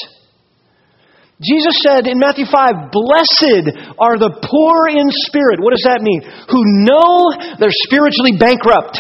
[1.44, 5.62] Jesus said in Matthew 5, Blessed are the poor in spirit.
[5.62, 6.22] What does that mean?
[6.50, 8.98] Who know they're spiritually bankrupt.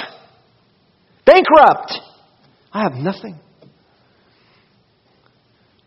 [1.25, 1.93] Bankrupt.
[2.71, 3.39] I have nothing.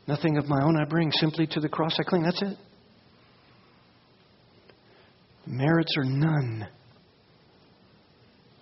[0.08, 2.22] Nothing of my own I bring, simply to the cross I cling.
[2.22, 2.56] That's it
[5.48, 6.68] merits are none.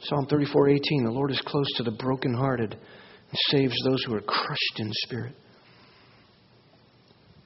[0.00, 4.78] Psalm 34:18 The Lord is close to the brokenhearted and saves those who are crushed
[4.78, 5.34] in spirit.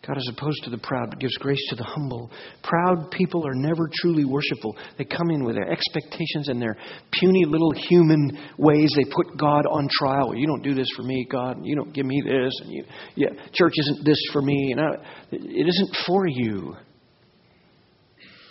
[0.07, 2.31] God is opposed to the proud, but gives grace to the humble.
[2.63, 4.77] Proud people are never truly worshipful.
[4.97, 6.77] They come in with their expectations and their
[7.13, 8.91] puny little human ways.
[8.97, 10.35] They put God on trial.
[10.35, 11.59] You don't do this for me, God.
[11.63, 12.53] You don't give me this.
[12.63, 14.73] And you, yeah, church isn't this for me.
[14.73, 14.87] And I,
[15.33, 16.75] it isn't for you.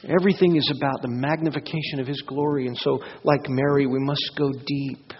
[0.07, 2.67] Everything is about the magnification of His glory.
[2.67, 5.13] And so, like Mary, we must go deep.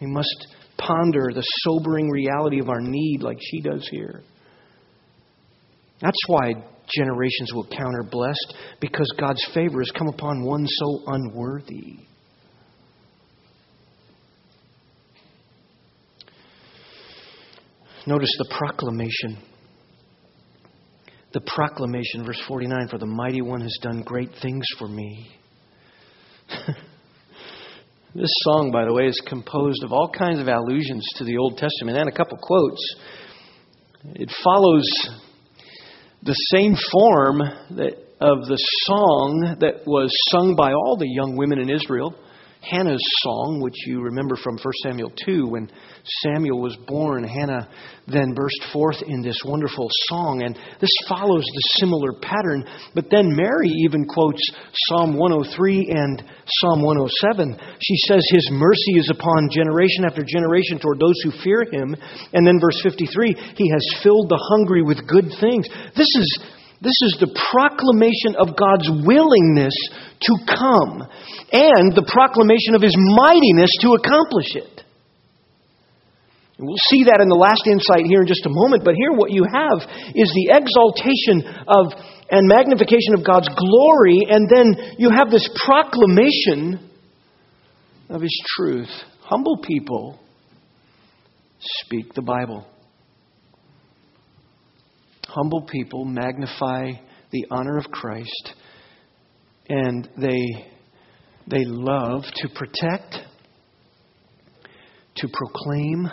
[0.00, 4.22] We must ponder the sobering reality of our need, like she does here.
[6.00, 6.52] That's why
[6.94, 11.98] generations will count her blessed, because God's favor has come upon one so unworthy.
[18.04, 19.38] Notice the proclamation
[21.32, 25.30] the proclamation, verse 49 For the mighty one has done great things for me.
[28.14, 31.58] this song, by the way, is composed of all kinds of allusions to the Old
[31.58, 32.96] Testament and a couple quotes.
[34.14, 34.88] It follows
[36.22, 37.38] the same form
[37.76, 42.14] that, of the song that was sung by all the young women in Israel
[42.62, 45.68] Hannah's song, which you remember from 1 Samuel 2, when
[46.22, 47.68] Samuel was born, Hannah
[48.06, 50.42] then burst forth in this wonderful song.
[50.46, 52.64] And this follows the similar pattern.
[52.94, 54.42] But then Mary even quotes
[54.86, 56.22] Psalm 103 and
[56.62, 57.58] Psalm 107.
[57.82, 61.96] She says, His mercy is upon generation after generation toward those who fear Him.
[62.32, 65.66] And then verse 53, He has filled the hungry with good things.
[65.98, 69.74] This is this is the proclamation of God's willingness
[70.26, 71.06] to come
[71.54, 74.82] and the proclamation of His mightiness to accomplish it.
[76.58, 79.14] And we'll see that in the last insight here in just a moment, but here
[79.14, 79.78] what you have
[80.10, 81.94] is the exaltation of
[82.32, 86.80] and magnification of God's glory, and then you have this proclamation
[88.08, 88.90] of His truth.
[89.20, 90.18] Humble people
[91.60, 92.66] speak the Bible.
[95.34, 96.92] Humble people magnify
[97.30, 98.52] the honor of Christ
[99.66, 100.44] and they,
[101.46, 103.16] they love to protect,
[105.16, 106.06] to proclaim,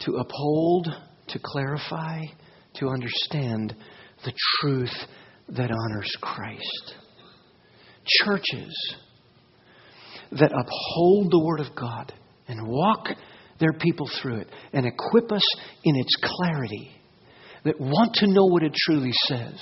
[0.00, 0.88] to uphold,
[1.28, 2.20] to clarify,
[2.74, 3.74] to understand
[4.26, 4.94] the truth
[5.48, 6.94] that honors Christ.
[8.24, 8.94] Churches
[10.32, 12.12] that uphold the Word of God
[12.46, 13.06] and walk
[13.58, 15.44] their people through it and equip us
[15.82, 16.90] in its clarity
[17.66, 19.58] that want to know what it truly says,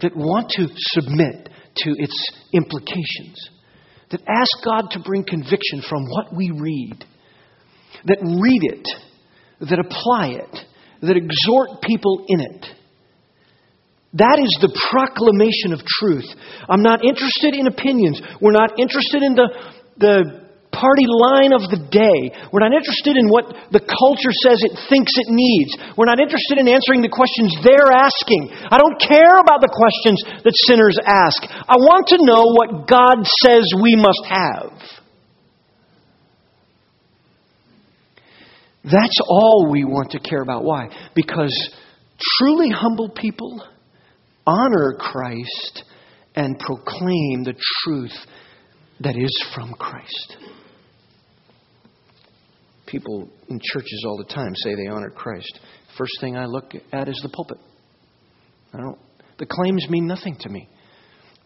[0.00, 3.50] that want to submit to its implications,
[4.10, 7.04] that ask God to bring conviction from what we read,
[8.04, 8.88] that read it,
[9.68, 10.66] that apply it,
[11.02, 12.66] that exhort people in it.
[14.14, 16.28] That is the proclamation of truth.
[16.68, 18.20] I'm not interested in opinions.
[18.40, 19.48] We're not interested in the,
[19.96, 20.41] the
[20.82, 22.34] party line of the day.
[22.50, 25.78] We're not interested in what the culture says it thinks it needs.
[25.94, 28.50] We're not interested in answering the questions they're asking.
[28.50, 31.38] I don't care about the questions that sinners ask.
[31.46, 34.74] I want to know what God says we must have.
[38.82, 40.64] That's all we want to care about.
[40.64, 40.88] Why?
[41.14, 41.54] Because
[42.38, 43.64] truly humble people
[44.46, 45.84] honor Christ
[46.34, 48.16] and proclaim the truth
[49.00, 50.36] that is from Christ.
[52.92, 55.60] People in churches all the time say they honor Christ.
[55.96, 57.56] First thing I look at is the pulpit.
[58.74, 58.98] I don't,
[59.38, 60.68] the claims mean nothing to me.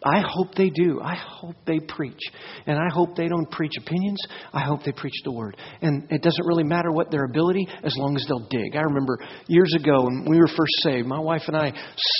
[0.03, 1.01] I hope they do.
[1.01, 2.21] I hope they preach.
[2.67, 4.19] And I hope they don't preach opinions.
[4.53, 5.57] I hope they preach the word.
[5.81, 8.75] And it doesn't really matter what their ability as long as they'll dig.
[8.75, 11.73] I remember years ago when we were first saved, my wife and I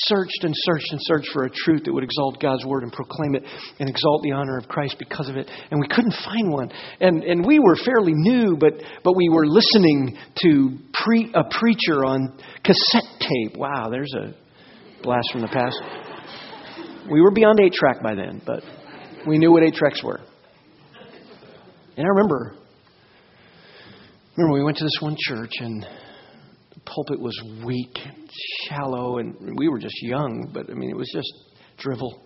[0.06, 3.36] searched and searched and searched for a truth that would exalt God's word and proclaim
[3.36, 3.44] it
[3.80, 5.50] and exalt the honor of Christ because of it.
[5.70, 6.72] And we couldn't find one.
[7.00, 12.06] And, and we were fairly new, but, but we were listening to pre, a preacher
[12.06, 13.56] on cassette tape.
[13.56, 14.34] Wow, there's a
[15.04, 16.07] blast from the past.
[17.10, 18.64] We were beyond eight track by then, but
[19.26, 20.20] we knew what eight tracks were.
[21.96, 22.56] And I remember,
[24.36, 27.34] remember we went to this one church and the pulpit was
[27.66, 28.30] weak, and
[28.68, 31.32] shallow, and we were just young, but I mean, it was just
[31.78, 32.22] drivel.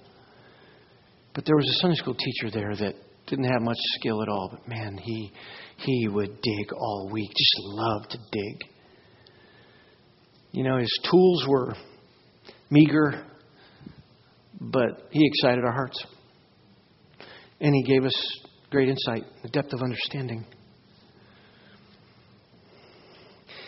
[1.33, 2.95] But there was a Sunday school teacher there that
[3.27, 5.31] didn't have much skill at all, but man, he
[5.77, 8.57] he would dig all week, just loved to dig.
[10.51, 11.75] You know, his tools were
[12.69, 13.25] meager,
[14.61, 16.05] but he excited our hearts.
[17.59, 20.45] And he gave us great insight, a depth of understanding.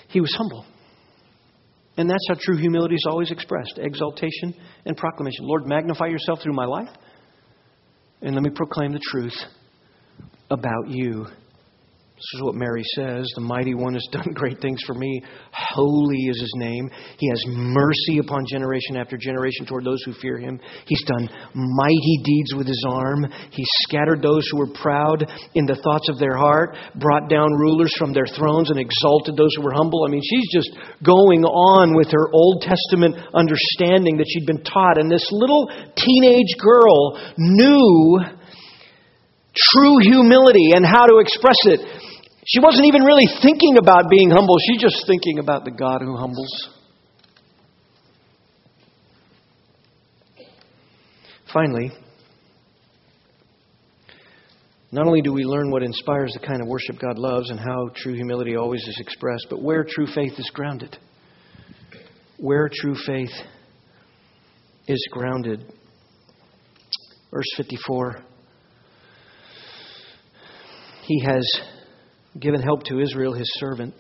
[0.10, 0.66] He was humble.
[1.98, 4.54] And that's how true humility is always expressed exaltation
[4.86, 5.46] and proclamation.
[5.46, 6.90] Lord, magnify yourself through my life,
[8.22, 9.36] and let me proclaim the truth
[10.50, 11.26] about you
[12.24, 15.22] this is what Mary says The mighty one has done great things for me.
[15.52, 16.90] Holy is his name.
[17.20, 20.60] He has mercy upon generation after generation toward those who fear him.
[20.88, 23.28] He's done mighty deeds with his arm.
[23.52, 27.92] He scattered those who were proud in the thoughts of their heart, brought down rulers
[28.00, 30.06] from their thrones, and exalted those who were humble.
[30.08, 30.72] I mean, she's just
[31.04, 34.96] going on with her Old Testament understanding that she'd been taught.
[34.96, 35.68] And this little
[36.00, 38.24] teenage girl knew
[39.54, 42.03] true humility and how to express it.
[42.46, 46.18] She wasn't even really thinking about being humble, she's just thinking about the God who
[46.18, 46.70] humbles.
[51.54, 51.92] Finally,
[54.92, 57.90] not only do we learn what inspires the kind of worship God loves and how
[57.96, 60.98] true humility always is expressed, but where true faith is grounded.
[62.38, 63.32] Where true faith
[64.88, 65.64] is grounded.
[67.32, 68.18] Verse 54
[71.04, 71.62] He has
[72.40, 73.94] given help to Israel, his servant,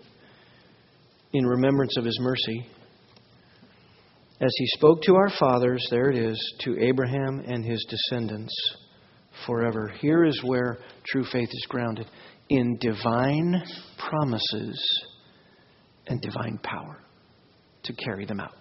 [1.34, 2.68] in remembrance of his mercy.
[4.42, 8.54] As he spoke to our fathers, there it is, to Abraham and his descendants
[9.46, 9.94] forever.
[10.00, 12.08] Here is where true faith is grounded
[12.50, 13.64] in divine
[13.98, 15.06] promises
[16.08, 17.00] and divine power
[17.84, 18.56] to carry them out.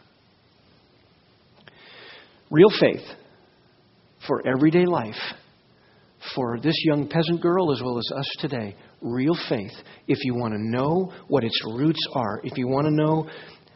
[2.50, 3.04] Real faith
[4.26, 5.20] for everyday life,
[6.34, 8.76] for this young peasant girl as well as us today.
[9.00, 9.72] Real faith,
[10.06, 13.28] if you want to know what its roots are, if you want to know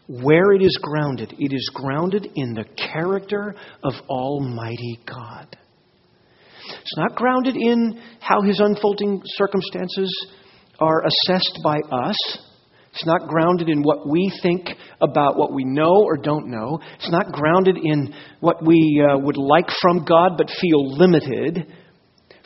[0.09, 5.57] where it is grounded, it is grounded in the character of Almighty God.
[6.69, 10.27] It's not grounded in how his unfolding circumstances
[10.79, 12.17] are assessed by us.
[12.93, 14.71] It's not grounded in what we think
[15.01, 16.81] about what we know or don't know.
[16.95, 21.67] It's not grounded in what we uh, would like from God but feel limited.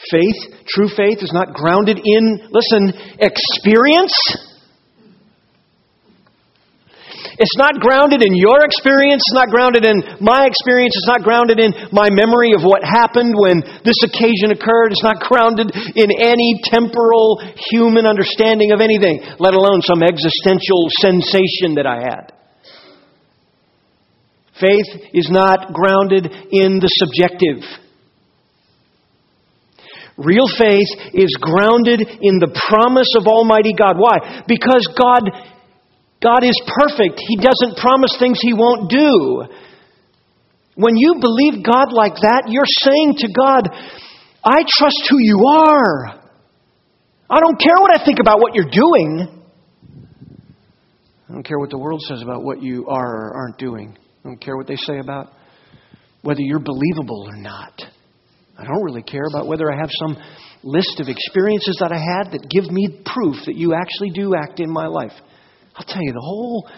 [0.08, 4.16] Faith, true faith, is not grounded in, listen, experience.
[7.40, 9.20] It's not grounded in your experience.
[9.24, 10.96] It's not grounded in my experience.
[10.96, 14.92] It's not grounded in my memory of what happened when this occasion occurred.
[14.92, 17.40] It's not grounded in any temporal
[17.72, 22.32] human understanding of anything, let alone some existential sensation that I had.
[24.60, 27.64] Faith is not grounded in the subjective.
[30.20, 33.96] Real faith is grounded in the promise of Almighty God.
[33.96, 34.44] Why?
[34.46, 35.24] Because God
[36.20, 37.16] God is perfect.
[37.16, 39.48] He doesn't promise things He won't do.
[40.76, 43.68] When you believe God like that, you're saying to God,
[44.44, 46.20] I trust who you are.
[47.28, 49.42] I don't care what I think about what you're doing.
[51.28, 53.96] I don't care what the world says about what you are or aren't doing.
[54.24, 55.32] I don't care what they say about
[56.22, 57.80] whether you're believable or not.
[58.60, 60.16] I don't really care about whether I have some
[60.62, 64.60] list of experiences that I had that give me proof that you actually do act
[64.60, 65.16] in my life.
[65.76, 66.68] I'll tell you, the whole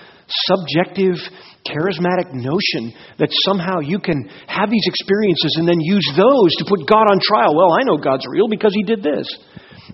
[0.46, 1.18] subjective,
[1.66, 6.86] charismatic notion that somehow you can have these experiences and then use those to put
[6.86, 7.58] God on trial.
[7.58, 9.26] Well, I know God's real because He did this.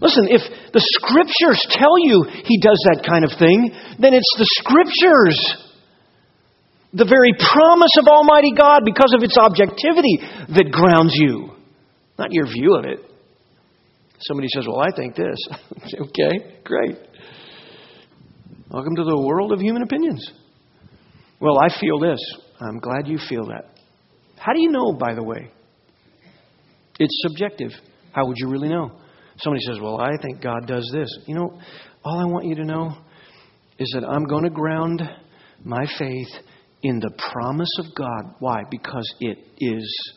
[0.00, 0.44] Listen, if
[0.76, 5.40] the Scriptures tell you He does that kind of thing, then it's the Scriptures.
[6.92, 10.20] The very promise of Almighty God, because of its objectivity,
[10.52, 11.57] that grounds you,
[12.18, 12.98] not your view of it.
[14.20, 15.38] Somebody says, Well, I think this.
[16.00, 16.96] okay, great.
[18.70, 20.32] Welcome to the world of human opinions.
[21.40, 22.18] Well, I feel this.
[22.60, 23.78] I'm glad you feel that.
[24.36, 25.50] How do you know, by the way?
[26.98, 27.70] It's subjective.
[28.12, 28.90] How would you really know?
[29.38, 31.08] Somebody says, Well, I think God does this.
[31.26, 31.60] You know,
[32.04, 32.96] all I want you to know
[33.78, 35.02] is that I'm going to ground
[35.64, 36.28] my faith
[36.82, 38.34] in the promise of God.
[38.40, 38.62] Why?
[38.68, 40.12] Because it is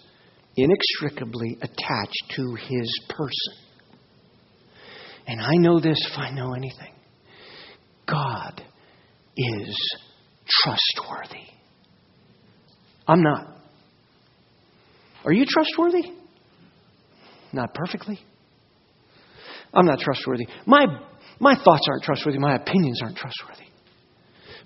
[0.55, 3.53] inextricably attached to His person.
[5.27, 6.93] And I know this if I know anything.
[8.07, 8.61] God
[9.37, 9.97] is
[10.47, 11.45] trustworthy.
[13.07, 13.47] I'm not.
[15.23, 16.11] Are you trustworthy?
[17.53, 18.19] Not perfectly.
[19.73, 20.47] I'm not trustworthy.
[20.65, 20.85] My,
[21.39, 22.39] my thoughts aren't trustworthy.
[22.39, 23.65] My opinions aren't trustworthy.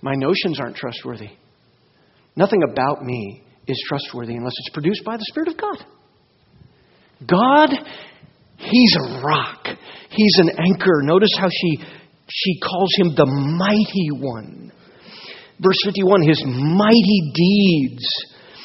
[0.01, 1.29] My notions aren't trustworthy.
[2.35, 5.85] Nothing about me is trustworthy unless it's produced by the Spirit of God.
[7.27, 7.69] God,
[8.57, 9.67] He's a rock.
[10.09, 11.01] He's an anchor.
[11.03, 11.83] Notice how she
[12.27, 14.71] she calls him the mighty one.
[15.59, 18.05] Verse 51 his mighty deeds.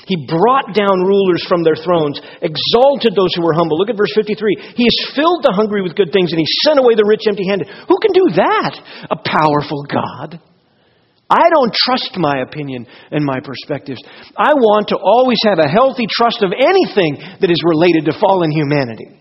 [0.06, 3.78] He brought down rulers from their thrones, exalted those who were humble.
[3.78, 4.74] Look at verse 53.
[4.74, 7.46] He has filled the hungry with good things, and he sent away the rich empty
[7.46, 7.68] handed.
[7.68, 8.74] Who can do that?
[9.06, 10.42] A powerful God.
[11.30, 14.02] I don't trust my opinion and my perspectives.
[14.36, 18.50] I want to always have a healthy trust of anything that is related to fallen
[18.50, 19.16] humanity.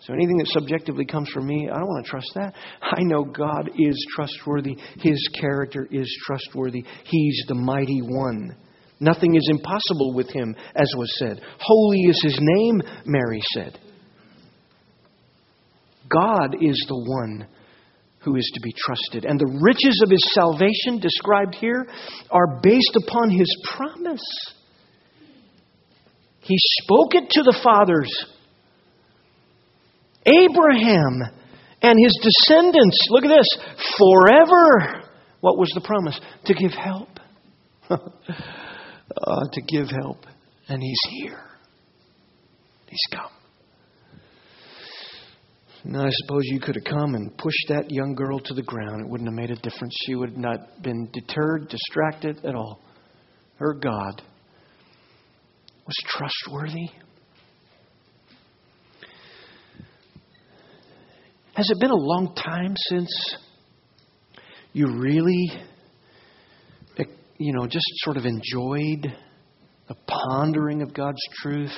[0.00, 2.54] So anything that subjectively comes from me, I don't want to trust that.
[2.82, 4.76] I know God is trustworthy.
[4.98, 6.84] His character is trustworthy.
[7.04, 8.56] He's the mighty one.
[9.00, 11.40] Nothing is impossible with him, as was said.
[11.58, 13.78] Holy is his name, Mary said.
[16.08, 17.48] God is the one
[18.24, 19.24] who is to be trusted.
[19.24, 21.86] And the riches of his salvation, described here,
[22.30, 24.24] are based upon his promise.
[26.40, 28.10] He spoke it to the fathers
[30.26, 31.20] Abraham
[31.82, 33.46] and his descendants, look at this,
[33.98, 35.04] forever.
[35.40, 36.18] What was the promise?
[36.46, 37.08] To give help.
[37.90, 37.98] uh,
[39.52, 40.24] to give help.
[40.68, 41.44] And he's here.
[42.88, 43.43] He's come.
[45.86, 49.02] Now, I suppose you could have come and pushed that young girl to the ground.
[49.02, 49.94] It wouldn't have made a difference.
[50.06, 52.80] She would have not been deterred, distracted at all.
[53.56, 54.22] Her God
[55.86, 56.88] was trustworthy?
[61.54, 63.36] Has it been a long time since
[64.72, 65.52] you really,
[66.98, 67.04] eh,
[67.38, 69.14] you know, just sort of enjoyed
[69.86, 71.72] the pondering of God's truth?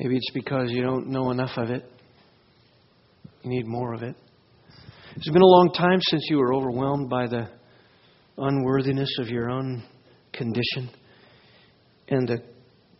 [0.00, 1.84] Maybe it's because you don't know enough of it.
[3.42, 4.14] You need more of it.
[4.68, 7.48] Has It's been a long time since you were overwhelmed by the
[8.36, 9.82] unworthiness of your own
[10.32, 10.90] condition
[12.06, 12.38] and the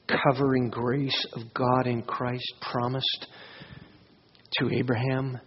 [0.08, 3.28] covering grace of God in Christ promised
[4.58, 5.38] to Abraham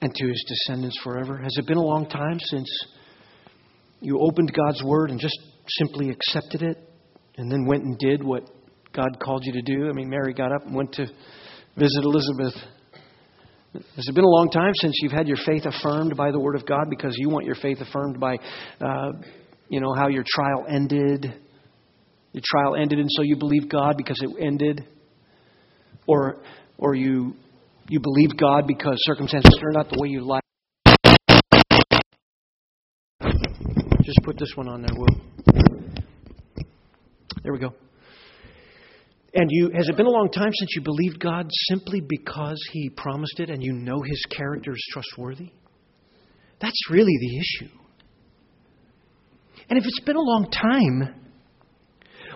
[0.00, 1.38] and to his descendants forever?
[1.38, 2.68] Has it been a long time since
[4.00, 5.40] you opened God's Word and just
[5.80, 6.88] simply accepted it
[7.36, 8.48] and then went and did what
[8.92, 9.88] God called you to do?
[9.88, 11.06] I mean, Mary got up and went to
[11.76, 12.54] visit Elizabeth.
[13.74, 16.56] Has it been a long time since you've had your faith affirmed by the Word
[16.56, 18.36] of God because you want your faith affirmed by,
[18.80, 19.12] uh,
[19.68, 21.34] you know, how your trial ended?
[22.32, 24.86] Your trial ended, and so you believe God because it ended,
[26.06, 26.42] or
[26.76, 27.34] or you
[27.88, 30.42] you believe God because circumstances turned out the way you like.
[34.02, 35.28] Just put this one on there, Will.
[37.42, 37.72] There we go.
[39.34, 42.88] And you has it been a long time since you believed God simply because he
[42.90, 45.52] promised it and you know his character is trustworthy?
[46.60, 47.72] That's really the issue.
[49.68, 51.14] And if it's been a long time,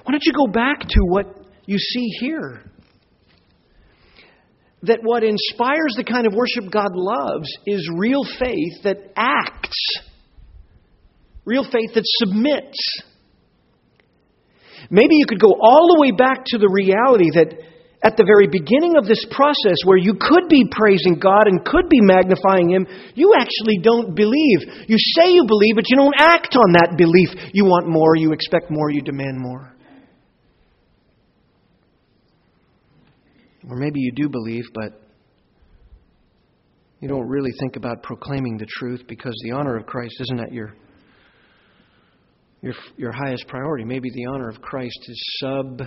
[0.02, 1.26] why don't you go back to what
[1.66, 2.70] you see here?
[4.82, 9.96] That what inspires the kind of worship God loves is real faith that acts,
[11.44, 13.02] real faith that submits.
[14.90, 17.54] Maybe you could go all the way back to the reality that
[18.04, 21.88] at the very beginning of this process, where you could be praising God and could
[21.88, 24.66] be magnifying Him, you actually don't believe.
[24.88, 27.30] You say you believe, but you don't act on that belief.
[27.54, 29.72] You want more, you expect more, you demand more.
[33.70, 35.00] Or maybe you do believe, but
[36.98, 40.52] you don't really think about proclaiming the truth because the honor of Christ isn't at
[40.52, 40.74] your
[42.62, 43.84] your your highest priority.
[43.84, 45.82] Maybe the honor of Christ is sub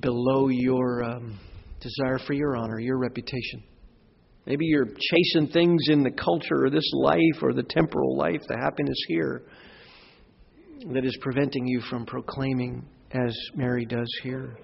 [0.00, 1.38] below your um,
[1.80, 3.62] desire for your honor, your reputation.
[4.46, 8.56] Maybe you're chasing things in the culture or this life or the temporal life, the
[8.56, 9.42] happiness here,
[10.92, 14.56] that is preventing you from proclaiming as Mary does here.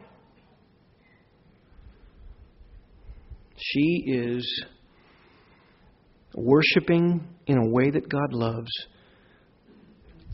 [3.56, 4.64] She is
[6.34, 8.70] worshiping in a way that God loves.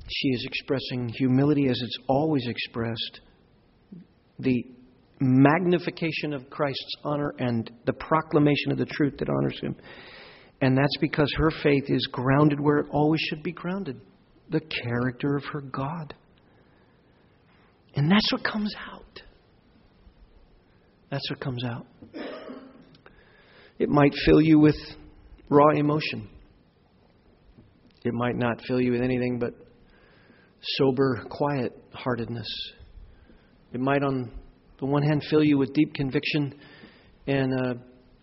[0.08, 3.20] She is expressing humility as it's always expressed,
[4.38, 4.64] the
[5.20, 9.76] magnification of Christ's honor and the proclamation of the truth that honors Him.
[10.60, 14.00] And that's because her faith is grounded where it always should be grounded
[14.50, 16.14] the character of her God.
[17.96, 19.22] And that's what comes out.
[21.10, 21.86] That's what comes out.
[23.78, 24.76] It might fill you with
[25.48, 26.28] raw emotion.
[28.04, 29.54] It might not fill you with anything but
[30.78, 32.48] sober, quiet heartedness.
[33.72, 34.30] It might, on
[34.78, 36.54] the one hand, fill you with deep conviction
[37.26, 37.74] and, uh,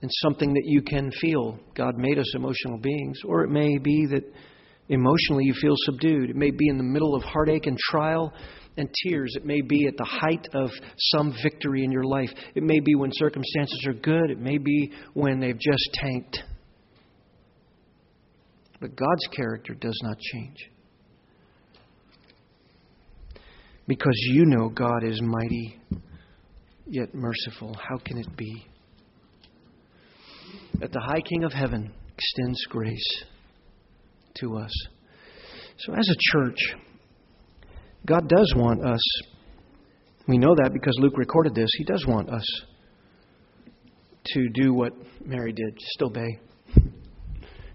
[0.02, 1.60] and something that you can feel.
[1.76, 3.20] God made us emotional beings.
[3.26, 4.24] Or it may be that
[4.90, 6.30] emotionally you feel subdued.
[6.30, 8.34] It may be in the middle of heartache and trial
[8.78, 9.34] and tears.
[9.36, 12.30] It may be at the height of some victory in your life.
[12.56, 14.32] It may be when circumstances are good.
[14.32, 16.44] It may be when they've just tanked.
[18.80, 20.58] But God's character does not change.
[23.88, 25.80] Because you know God is mighty,
[26.86, 27.76] yet merciful.
[27.76, 28.66] How can it be?
[30.80, 33.24] That the high King of heaven extends grace
[34.40, 34.72] to us.
[35.78, 36.60] So, as a church,
[38.06, 39.02] God does want us.
[40.28, 41.70] We know that because Luke recorded this.
[41.78, 42.46] He does want us
[44.26, 44.94] to do what
[45.26, 46.40] Mary did just obey.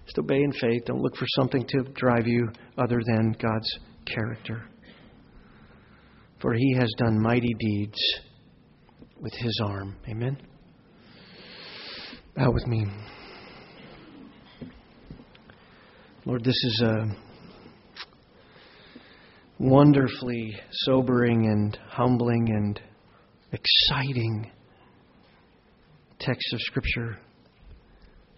[0.04, 0.84] Just obey in faith.
[0.86, 2.48] Don't look for something to drive you
[2.78, 4.68] other than God's character.
[6.40, 7.98] For he has done mighty deeds
[9.20, 9.96] with his arm.
[10.08, 10.36] Amen.
[12.36, 12.86] Bow with me.
[16.26, 17.16] Lord, this is a
[19.58, 22.80] wonderfully sobering and humbling and
[23.52, 24.50] exciting
[26.18, 27.18] text of Scripture.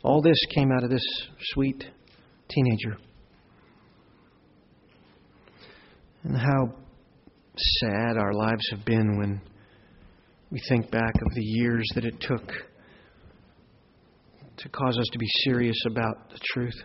[0.05, 1.05] All this came out of this
[1.53, 1.85] sweet
[2.49, 2.99] teenager.
[6.23, 6.75] And how
[7.59, 9.41] sad our lives have been when
[10.51, 12.47] we think back of the years that it took
[14.59, 16.81] to cause us to be serious about the truth.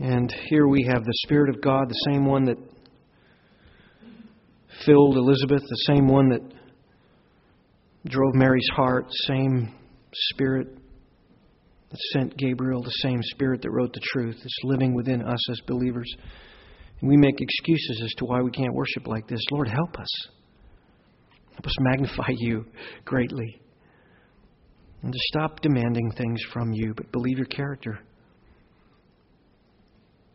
[0.00, 2.58] And here we have the Spirit of God, the same one that
[4.84, 6.42] filled Elizabeth, the same one that
[8.06, 9.72] drove Mary's heart, same
[10.12, 10.66] Spirit
[11.90, 15.60] that sent Gabriel, the same Spirit that wrote the truth, is living within us as
[15.66, 16.12] believers.
[17.04, 19.40] We make excuses as to why we can't worship like this.
[19.52, 20.08] Lord, help us.
[21.52, 22.64] Help us magnify you
[23.04, 23.60] greatly.
[25.02, 27.98] And to stop demanding things from you, but believe your character.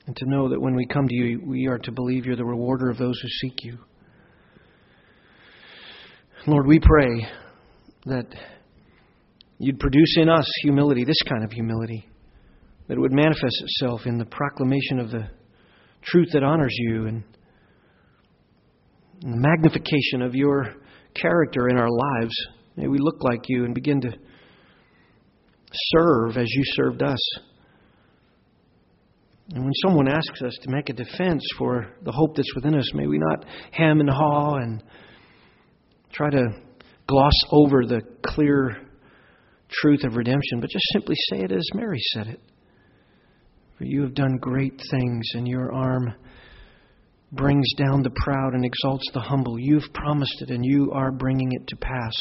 [0.05, 2.45] And to know that when we come to you, we are to believe you're the
[2.45, 3.79] rewarder of those who seek you.
[6.45, 7.27] Lord, we pray
[8.05, 8.25] that
[9.57, 12.07] you'd produce in us humility, this kind of humility,
[12.87, 15.29] that it would manifest itself in the proclamation of the
[16.01, 17.23] truth that honors you and,
[19.21, 20.75] the magnification of your
[21.13, 22.33] character in our lives.
[22.75, 24.11] May we look like you and begin to
[25.73, 27.19] serve as you served us.
[29.51, 32.93] And when someone asks us to make a defense for the hope that's within us,
[32.93, 34.83] may we not hem and haw and
[36.13, 36.47] try to
[37.07, 38.77] gloss over the clear
[39.69, 42.39] truth of redemption, but just simply say it as Mary said it.
[43.79, 46.13] For you have done great things, and your arm
[47.31, 49.57] brings down the proud and exalts the humble.
[49.57, 52.13] You've promised it, and you are bringing it to pass.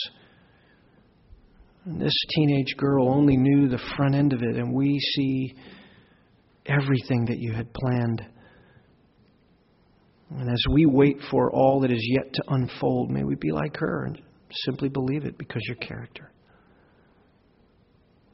[1.84, 5.56] And this teenage girl only knew the front end of it, and we see
[6.64, 8.22] everything that you had planned.
[10.30, 13.76] And as we wait for all that is yet to unfold, may we be like
[13.78, 14.22] her and
[14.64, 16.30] simply believe it because your character.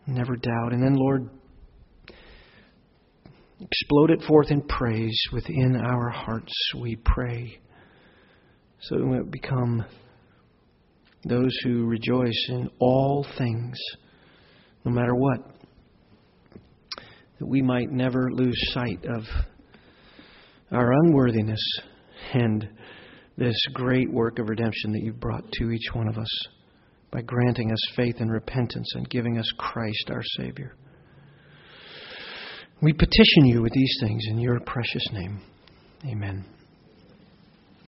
[0.07, 0.75] Never doubt.
[0.75, 1.31] And then, Lord,
[3.65, 7.59] explode it forth in praise within our hearts, we pray,
[8.81, 9.85] so that we become
[11.27, 13.79] those who rejoice in all things,
[14.85, 15.39] no matter what,
[17.39, 19.23] that we might never lose sight of
[20.71, 21.63] our unworthiness
[22.35, 22.69] and
[23.37, 26.29] this great work of redemption that you've brought to each one of us
[27.11, 30.77] by granting us faith and repentance and giving us Christ our Savior.
[32.83, 35.41] We petition you with these things in your precious name.
[36.07, 36.45] Amen.